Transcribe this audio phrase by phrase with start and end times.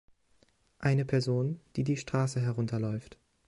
[0.79, 3.19] Ein Person, die die Straße herunter läuft